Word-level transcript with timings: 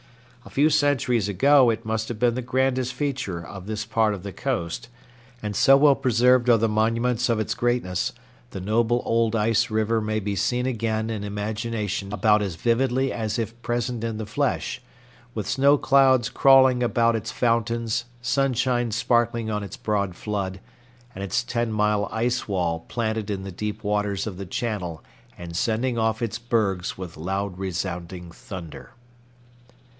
A 0.43 0.49
few 0.49 0.71
centuries 0.71 1.29
ago 1.29 1.69
it 1.69 1.85
must 1.85 2.07
have 2.07 2.17
been 2.17 2.33
the 2.33 2.41
grandest 2.41 2.91
feature 2.95 3.45
of 3.45 3.67
this 3.67 3.85
part 3.85 4.15
of 4.15 4.23
the 4.23 4.33
coast, 4.33 4.89
and, 5.43 5.55
so 5.55 5.77
well 5.77 5.93
preserved 5.95 6.49
are 6.49 6.57
the 6.57 6.67
monuments 6.67 7.29
of 7.29 7.39
its 7.39 7.53
greatness, 7.53 8.11
the 8.49 8.59
noble 8.59 9.03
old 9.05 9.35
ice 9.35 9.69
river 9.69 10.01
may 10.01 10.19
be 10.19 10.35
seen 10.35 10.65
again 10.65 11.11
in 11.11 11.23
imagination 11.23 12.11
about 12.11 12.41
as 12.41 12.55
vividly 12.55 13.13
as 13.13 13.37
if 13.37 13.61
present 13.61 14.03
in 14.03 14.17
the 14.17 14.25
flesh, 14.25 14.81
with 15.35 15.47
snow 15.47 15.77
clouds 15.77 16.29
crawling 16.29 16.81
about 16.81 17.15
its 17.15 17.31
fountains, 17.31 18.05
sunshine 18.23 18.89
sparkling 18.89 19.51
on 19.51 19.61
its 19.61 19.77
broad 19.77 20.15
flood, 20.15 20.59
and 21.13 21.23
its 21.23 21.43
ten 21.43 21.71
mile 21.71 22.09
ice 22.11 22.47
wall 22.47 22.79
planted 22.89 23.29
in 23.29 23.43
the 23.43 23.51
deep 23.51 23.83
waters 23.83 24.25
of 24.25 24.37
the 24.37 24.47
channel 24.47 25.03
and 25.37 25.55
sending 25.55 25.99
off 25.99 26.23
its 26.23 26.39
bergs 26.39 26.97
with 26.97 27.15
loud 27.15 27.59
resounding 27.59 28.31
thunder. 28.31 28.93